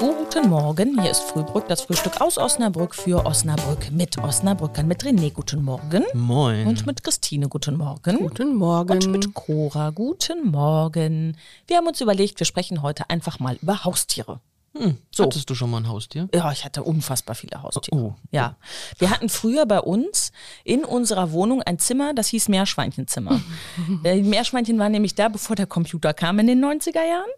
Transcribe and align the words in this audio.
Guten 0.00 0.48
Morgen, 0.48 0.98
hier 1.02 1.10
ist 1.10 1.20
Frühbrück, 1.24 1.68
das 1.68 1.82
Frühstück 1.82 2.22
aus 2.22 2.38
Osnabrück 2.38 2.94
für 2.94 3.26
Osnabrück 3.26 3.90
mit 3.90 4.16
Osnabrückern, 4.16 4.88
mit 4.88 5.04
René, 5.04 5.30
guten 5.30 5.62
Morgen. 5.62 6.04
Moin. 6.14 6.66
Und 6.68 6.86
mit 6.86 7.04
Christine, 7.04 7.50
guten 7.50 7.76
Morgen. 7.76 8.16
Guten 8.16 8.54
Morgen. 8.54 8.92
Und 8.92 9.12
mit 9.12 9.34
Cora, 9.34 9.90
guten 9.90 10.50
Morgen. 10.50 11.36
Wir 11.66 11.76
haben 11.76 11.86
uns 11.86 12.00
überlegt, 12.00 12.40
wir 12.40 12.46
sprechen 12.46 12.80
heute 12.80 13.10
einfach 13.10 13.40
mal 13.40 13.58
über 13.60 13.84
Haustiere. 13.84 14.40
Hm, 14.80 14.96
so. 15.10 15.24
Hattest 15.24 15.50
du 15.50 15.54
schon 15.54 15.70
mal 15.70 15.78
ein 15.78 15.88
Haustier? 15.88 16.28
Ja, 16.34 16.50
ich 16.52 16.64
hatte 16.64 16.82
unfassbar 16.82 17.34
viele 17.34 17.62
Haustiere. 17.62 17.96
Oh. 17.96 18.14
Ja. 18.30 18.56
Wir 18.98 19.10
hatten 19.10 19.28
früher 19.28 19.66
bei 19.66 19.78
uns 19.80 20.32
in 20.64 20.86
unserer 20.86 21.32
Wohnung 21.32 21.62
ein 21.62 21.78
Zimmer, 21.78 22.14
das 22.14 22.28
hieß 22.28 22.48
Meerschweinchenzimmer. 22.48 23.40
Die 24.04 24.22
Meerschweinchen 24.22 24.78
waren 24.78 24.92
nämlich 24.92 25.14
da, 25.14 25.28
bevor 25.28 25.54
der 25.54 25.66
Computer 25.66 26.14
kam 26.14 26.38
in 26.38 26.46
den 26.46 26.64
90er 26.64 27.06
Jahren. 27.06 27.30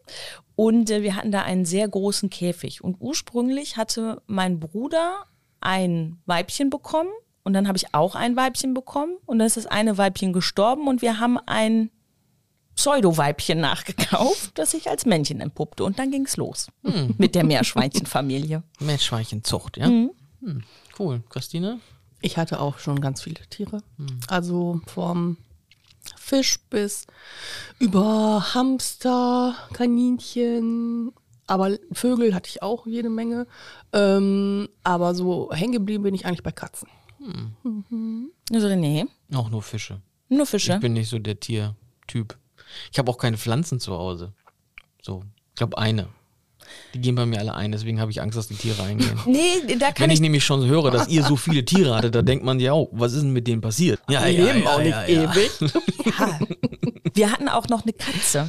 Und 0.55 0.91
äh, 0.91 1.03
wir 1.03 1.17
hatten 1.17 1.33
da 1.33 1.43
einen 1.43 1.65
sehr 1.65 1.89
großen 1.89 2.31
Käfig. 2.31 2.85
Und 2.85 2.99
ursprünglich 3.01 3.77
hatte 3.77 4.23
mein 4.27 4.61
Bruder 4.61 5.27
ein 5.61 6.21
Weibchen 6.27 6.71
bekommen. 6.71 7.11
Und 7.43 7.55
dann 7.55 7.67
habe 7.67 7.77
ich 7.77 7.93
auch 7.93 8.15
ein 8.15 8.37
Weibchen 8.37 8.73
bekommen. 8.73 9.17
Und 9.27 9.41
dann 9.41 9.47
ist 9.47 9.57
das 9.57 9.67
eine 9.67 9.99
Weibchen 9.99 10.33
gestorben. 10.33 10.87
Und 10.87 11.03
wir 11.03 11.19
haben 11.19 11.39
ein 11.39 11.91
Pseudo-Weibchen 12.83 13.61
nachgekauft, 13.61 14.51
das 14.59 14.73
sich 14.73 14.89
als 14.91 15.07
Männchen 15.07 15.41
entpuppte. 15.41 15.85
Und 15.85 15.99
dann 16.01 16.11
ging 16.11 16.25
es 16.27 16.37
los 16.37 16.67
Hm. 16.85 17.15
mit 17.19 17.35
der 17.37 17.45
Meerschweinchenfamilie. 17.45 18.63
Meerschweinchenzucht, 18.81 19.77
ja? 19.77 19.89
Mhm. 19.89 20.11
Hm, 20.41 20.63
cool. 20.99 21.23
Christine? 21.29 21.79
Ich 22.21 22.37
hatte 22.37 22.61
auch 22.61 22.79
schon 22.81 23.01
ganz 23.01 23.23
viele 23.23 23.47
Tiere. 23.51 23.83
Also 24.29 24.81
vom 24.87 25.37
Fisch 26.17 26.59
bis 26.71 27.07
über 27.79 28.55
Hamster, 28.55 29.55
Kaninchen, 29.73 31.13
aber 31.47 31.77
Vögel 31.93 32.35
hatte 32.35 32.49
ich 32.49 32.63
auch 32.63 32.87
jede 32.87 33.09
Menge. 33.11 33.47
Ähm, 33.93 34.69
aber 34.83 35.15
so 35.15 35.51
hängen 35.53 35.73
geblieben 35.73 36.03
bin 36.03 36.15
ich 36.15 36.27
eigentlich 36.27 36.43
bei 36.43 36.51
Katzen. 36.53 36.89
Also 38.53 38.67
René, 38.67 39.07
Auch 39.35 39.51
nur 39.51 39.63
Fische. 39.63 40.01
nur 40.29 40.47
Fische. 40.47 40.75
Ich 40.75 40.81
bin 40.81 40.95
nicht 40.95 41.09
so 41.09 41.19
der 41.21 41.39
Tiertyp. 41.39 42.37
Ich 42.93 42.99
habe 42.99 43.11
auch 43.11 43.19
keine 43.19 43.37
Pflanzen 43.39 43.81
zu 43.81 43.93
Hause. 43.93 44.33
So, 45.03 45.23
ich 45.51 45.57
glaube 45.57 45.79
eine. 45.79 46.09
Die 46.95 47.01
gehen 47.01 47.15
bei 47.17 47.27
mir 47.27 47.39
alle 47.41 47.55
ein, 47.55 47.73
deswegen 47.73 48.01
habe 48.01 48.11
ich 48.11 48.23
Angst, 48.23 48.39
dass 48.39 48.49
die 48.49 48.55
Tiere 48.55 48.83
eingehen. 48.83 49.19
Nee, 49.27 49.77
da 49.79 49.93
kann 49.93 50.05
Wenn 50.05 50.11
ich 50.11 50.15
ich. 50.15 50.21
nämlich 50.21 50.45
schon 50.45 50.65
höre, 50.67 50.91
dass 50.91 51.09
ihr 51.09 51.23
so 51.25 51.37
viele 51.37 51.65
Tiere 51.65 51.95
hattet, 51.95 52.15
da 52.15 52.23
denkt 52.23 52.45
man 52.45 52.61
ja 52.61 52.73
auch, 52.73 52.89
was 52.93 53.13
ist 53.13 53.23
denn 53.23 53.33
mit 53.33 53.47
denen 53.47 53.61
passiert? 53.61 54.01
Ja, 54.09 54.25
Die 54.25 54.37
leben 54.37 54.67
auch 54.67 54.79
nicht 54.79 54.97
ewig. 55.09 55.51
Ja. 56.19 56.39
Wir 57.15 57.31
hatten 57.33 57.49
auch 57.49 57.69
noch 57.69 57.83
eine 57.83 57.93
Katze. 57.93 58.49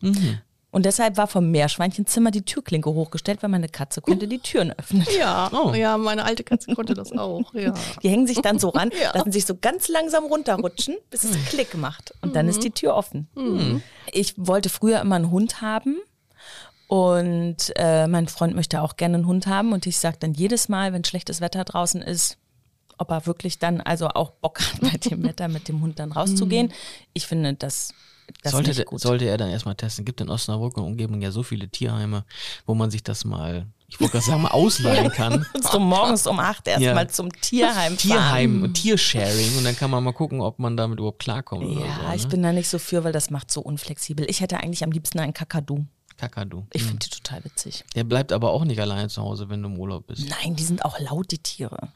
Mhm. 0.00 0.38
Und 0.70 0.84
deshalb 0.84 1.16
war 1.16 1.26
vom 1.26 1.50
Meerschweinchenzimmer 1.50 2.30
die 2.30 2.42
Türklinke 2.42 2.90
hochgestellt, 2.90 3.42
weil 3.42 3.48
meine 3.48 3.70
Katze 3.70 4.02
konnte 4.02 4.28
die 4.28 4.38
Türen 4.38 4.72
öffnen. 4.78 5.06
Ja, 5.18 5.48
Oh. 5.52 5.72
ja, 5.72 5.96
meine 5.96 6.24
alte 6.24 6.44
Katze 6.44 6.74
konnte 6.74 6.92
das 6.92 7.10
auch. 7.12 7.54
Ja. 7.54 7.72
Die 8.02 8.10
hängen 8.10 8.26
sich 8.26 8.42
dann 8.42 8.58
so 8.58 8.68
ran, 8.68 8.90
Ja. 9.02 9.12
lassen 9.14 9.32
sich 9.32 9.46
so 9.46 9.56
ganz 9.56 9.88
langsam 9.88 10.24
runterrutschen, 10.24 10.96
bis 11.08 11.24
es 11.24 11.42
Klick 11.46 11.74
macht. 11.74 12.12
Und 12.20 12.36
dann 12.36 12.48
ist 12.48 12.62
die 12.62 12.70
Tür 12.70 12.94
offen. 12.96 13.28
Ich 14.12 14.34
wollte 14.36 14.68
früher 14.68 15.00
immer 15.00 15.16
einen 15.16 15.30
Hund 15.30 15.62
haben. 15.62 15.96
Und 16.86 17.72
äh, 17.76 18.06
mein 18.06 18.28
Freund 18.28 18.54
möchte 18.54 18.80
auch 18.82 18.96
gerne 18.96 19.16
einen 19.16 19.26
Hund 19.26 19.46
haben. 19.46 19.72
Und 19.72 19.86
ich 19.86 19.98
sage 19.98 20.16
dann 20.20 20.34
jedes 20.34 20.68
Mal, 20.68 20.92
wenn 20.92 21.04
schlechtes 21.04 21.40
Wetter 21.40 21.64
draußen 21.64 22.00
ist, 22.02 22.38
ob 22.98 23.10
er 23.10 23.26
wirklich 23.26 23.58
dann 23.58 23.80
also 23.80 24.08
auch 24.08 24.30
Bock 24.32 24.60
hat, 24.60 24.80
bei 24.80 24.96
dem 24.98 25.22
Wetter 25.28 25.48
mit 25.48 25.68
dem 25.68 25.80
Hund 25.82 25.98
dann 25.98 26.12
rauszugehen. 26.12 26.72
Ich 27.12 27.26
finde 27.26 27.54
das, 27.54 27.92
das 28.42 28.52
sollte, 28.52 28.84
sollte 28.96 29.24
er 29.26 29.36
dann 29.36 29.50
erstmal 29.50 29.74
testen. 29.74 30.04
Gibt 30.04 30.20
in 30.20 30.28
Osnabrück 30.28 30.76
und 30.76 30.84
Umgebung 30.84 31.20
ja 31.22 31.30
so 31.30 31.42
viele 31.42 31.68
Tierheime, 31.68 32.24
wo 32.66 32.74
man 32.74 32.90
sich 32.90 33.02
das 33.02 33.24
mal, 33.24 33.66
ich 33.88 33.98
wollte 34.00 34.12
gerade 34.12 34.24
sagen, 34.26 34.42
mal 34.42 34.50
ausleihen 34.50 35.10
kann. 35.12 35.46
so 35.70 35.78
morgens 35.78 36.26
um 36.26 36.38
acht 36.38 36.68
erstmal 36.68 37.04
Ja. 37.04 37.08
zum 37.08 37.32
Tierheim 37.32 37.96
fahren. 37.96 37.96
Tierheim 37.96 38.62
und 38.62 38.74
Tiersharing 38.74 39.56
und 39.58 39.64
dann 39.64 39.76
kann 39.76 39.90
man 39.90 40.04
mal 40.04 40.12
gucken, 40.12 40.40
ob 40.40 40.58
man 40.58 40.76
damit 40.76 40.98
überhaupt 40.98 41.20
klarkommt 41.20 41.62
Ja, 41.80 42.08
so. 42.10 42.14
ich 42.14 42.22
ne? 42.24 42.28
bin 42.28 42.42
da 42.42 42.52
nicht 42.52 42.68
so 42.68 42.78
für, 42.78 43.04
weil 43.04 43.12
das 43.12 43.30
macht 43.30 43.50
so 43.50 43.60
unflexibel. 43.60 44.26
Ich 44.28 44.40
hätte 44.40 44.58
eigentlich 44.58 44.84
am 44.84 44.90
liebsten 44.92 45.18
einen 45.18 45.32
Kakadu. 45.34 45.84
Kakadu. 46.18 46.66
Ich 46.72 46.82
Hm. 46.82 46.88
finde 46.88 47.06
die 47.06 47.10
total 47.20 47.44
witzig. 47.44 47.84
Der 47.94 48.04
bleibt 48.04 48.32
aber 48.32 48.50
auch 48.52 48.64
nicht 48.64 48.80
alleine 48.80 49.08
zu 49.08 49.22
Hause, 49.22 49.48
wenn 49.48 49.62
du 49.62 49.68
im 49.68 49.78
Urlaub 49.78 50.06
bist. 50.08 50.28
Nein, 50.28 50.56
die 50.56 50.64
sind 50.64 50.84
auch 50.84 50.98
laut, 51.00 51.30
die 51.30 51.38
Tiere. 51.38 51.88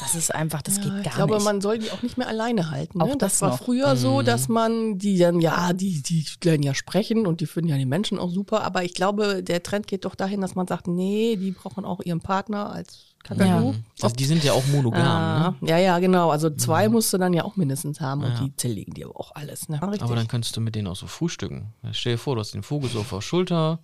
Das 0.00 0.14
ist 0.14 0.34
einfach, 0.34 0.60
das 0.62 0.76
geht 0.80 0.88
gar 0.90 1.06
ich 1.06 1.12
glaube, 1.14 1.34
nicht. 1.36 1.44
man 1.44 1.60
soll 1.60 1.78
die 1.78 1.90
auch 1.90 2.02
nicht 2.02 2.18
mehr 2.18 2.28
alleine 2.28 2.70
halten. 2.70 2.98
Ne? 2.98 3.04
Auch 3.04 3.14
das, 3.16 3.34
das 3.34 3.40
war 3.42 3.50
noch. 3.50 3.58
früher 3.64 3.94
Mhm. 3.94 3.98
so, 3.98 4.22
dass 4.22 4.48
man 4.48 4.98
die 4.98 5.16
dann, 5.18 5.40
ja, 5.40 5.72
die, 5.72 6.02
die 6.02 6.26
lernen 6.44 6.64
ja 6.64 6.74
sprechen 6.74 7.26
und 7.26 7.40
die 7.40 7.46
finden 7.46 7.70
ja 7.70 7.76
die 7.78 7.86
Menschen 7.86 8.18
auch 8.18 8.30
super. 8.30 8.62
Aber 8.64 8.82
ich 8.84 8.94
glaube, 8.94 9.42
der 9.42 9.62
Trend 9.62 9.86
geht 9.86 10.04
doch 10.04 10.14
dahin, 10.16 10.40
dass 10.40 10.54
man 10.56 10.66
sagt, 10.66 10.88
nee, 10.88 11.36
die 11.36 11.52
brauchen 11.52 11.84
auch 11.84 12.00
ihren 12.00 12.20
Partner 12.20 12.70
als 12.72 13.04
Kakadu. 13.28 13.74
Also 14.00 14.14
die 14.16 14.24
sind 14.24 14.42
ja 14.44 14.52
auch 14.52 14.66
monogam. 14.68 15.00
Ah, 15.02 15.54
Ne? 15.60 15.68
ja, 15.68 15.78
ja, 15.78 15.98
genau. 15.98 16.30
Also 16.30 16.50
zwei 16.50 16.88
musst 16.88 17.12
du 17.12 17.18
dann 17.18 17.32
ja 17.32 17.44
auch 17.44 17.56
mindestens 17.56 18.00
haben 18.00 18.24
und 18.24 18.38
die 18.40 18.54
zerlegen 18.56 18.94
dir 18.94 19.06
aber 19.06 19.20
auch 19.20 19.32
alles. 19.34 19.68
Ne? 19.68 19.80
Aber 19.82 19.96
dann 20.16 20.28
könntest 20.28 20.56
du 20.56 20.60
mit 20.60 20.74
denen 20.74 20.86
auch 20.88 20.96
so 20.96 21.06
frühstücken. 21.06 21.72
Stell 21.92 22.12
dir 22.14 22.18
vor, 22.18 22.34
du 22.34 22.40
hast 22.40 22.54
den 22.54 22.62
Vogel 22.62 22.88
so 22.90 23.00
auf 23.00 23.10
der 23.10 23.20
Schulter, 23.20 23.78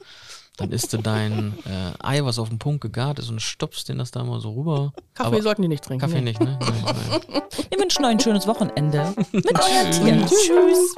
dann 0.56 0.70
isst 0.72 0.92
du 0.92 0.98
dein 0.98 1.54
äh, 1.66 1.92
Ei, 2.02 2.24
was 2.24 2.38
auf 2.38 2.48
den 2.48 2.58
Punkt 2.58 2.80
gegart 2.80 3.18
ist 3.18 3.28
und 3.28 3.40
stopfst 3.42 3.84
den 3.88 3.98
das 3.98 4.10
da 4.12 4.22
mal 4.24 4.40
so 4.40 4.52
rüber. 4.52 4.92
Kaffee 5.14 5.26
Aber 5.28 5.42
sollten 5.42 5.62
die 5.62 5.68
nicht 5.68 5.84
trinken. 5.84 6.00
Kaffee 6.00 6.20
nee. 6.20 6.30
nicht, 6.30 6.40
ne? 6.40 6.58
Nein, 6.60 6.84
nein. 6.84 7.42
Wir 7.70 7.78
wünschen 7.78 8.04
euch 8.04 8.10
ein 8.12 8.20
schönes 8.20 8.46
Wochenende 8.46 9.14
mit 9.32 9.46
euren 9.52 9.90
Tieren. 9.90 10.26
Tschüss. 10.26 10.94